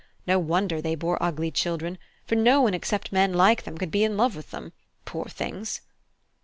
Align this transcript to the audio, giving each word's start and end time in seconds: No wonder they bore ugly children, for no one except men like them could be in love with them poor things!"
No 0.25 0.39
wonder 0.39 0.81
they 0.81 0.95
bore 0.95 1.21
ugly 1.21 1.51
children, 1.51 1.99
for 2.25 2.33
no 2.33 2.59
one 2.63 2.73
except 2.73 3.11
men 3.11 3.35
like 3.35 3.65
them 3.65 3.77
could 3.77 3.91
be 3.91 4.03
in 4.03 4.17
love 4.17 4.35
with 4.35 4.49
them 4.49 4.73
poor 5.05 5.25
things!" 5.25 5.81